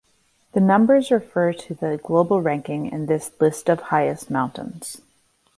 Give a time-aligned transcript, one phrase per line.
[0.53, 4.99] The numbers refer to the global ranking in this "List of highest mountains".